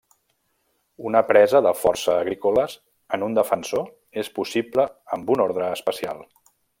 Una 1.09 1.21
presa 1.31 1.61
de 1.65 1.73
força 1.81 2.15
agrícoles 2.23 2.73
en 3.17 3.27
un 3.29 3.37
defensor 3.41 3.85
és 4.25 4.31
possible 4.41 4.87
amb 5.19 5.33
un 5.37 5.45
ordre 5.49 5.73
especial. 5.79 6.25